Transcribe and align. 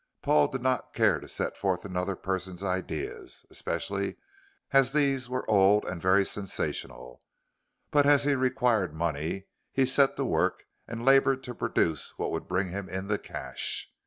Paul 0.23 0.47
did 0.47 0.63
not 0.63 0.95
care 0.95 1.19
to 1.19 1.27
set 1.27 1.55
forth 1.55 1.85
another 1.85 2.15
person's 2.15 2.63
ideas, 2.63 3.45
especially 3.51 4.15
as 4.71 4.93
these 4.93 5.29
were 5.29 5.47
old 5.47 5.85
and 5.85 6.01
very 6.01 6.25
sensational; 6.25 7.21
but 7.91 8.07
as 8.07 8.23
he 8.23 8.33
required 8.33 8.95
money 8.95 9.45
he 9.71 9.85
set 9.85 10.15
to 10.15 10.25
work 10.25 10.65
and 10.87 11.05
labored 11.05 11.43
to 11.43 11.53
produce 11.53 12.17
what 12.17 12.31
would 12.31 12.47
bring 12.47 12.69
him 12.69 12.89
in 12.89 13.09
the 13.09 13.19
cash. 13.19 13.93